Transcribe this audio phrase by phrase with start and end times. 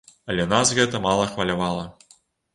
[0.33, 1.87] Але нас гэта мала хвалявала.